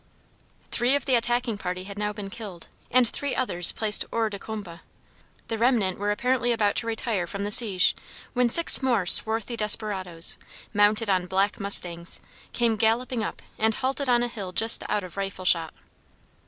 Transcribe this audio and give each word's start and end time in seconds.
Three 0.71 0.95
of 0.95 1.05
the 1.05 1.13
attacking 1.13 1.59
party 1.59 1.83
had 1.83 1.95
now 1.99 2.11
been 2.11 2.31
killed 2.31 2.67
and 2.89 3.07
three 3.07 3.35
others 3.35 3.71
placed 3.71 4.03
hors 4.11 4.31
de 4.31 4.39
combat; 4.39 4.79
the 5.47 5.59
remnant 5.59 5.99
were 5.99 6.09
apparently 6.09 6.51
about 6.51 6.75
to 6.77 6.87
retire 6.87 7.27
from 7.27 7.43
the 7.43 7.51
siege, 7.51 7.95
when 8.33 8.49
six 8.49 8.81
more 8.81 9.05
swarthy 9.05 9.55
desperadoes, 9.55 10.39
mounted 10.73 11.07
on 11.07 11.27
black 11.27 11.59
mustangs, 11.59 12.19
came 12.51 12.77
galloping 12.77 13.23
up 13.23 13.43
and 13.59 13.75
halted 13.75 14.09
on 14.09 14.23
a 14.23 14.27
hill 14.27 14.51
just 14.51 14.83
out 14.89 15.03
of 15.03 15.17
rifle 15.17 15.45
shot. 15.45 15.71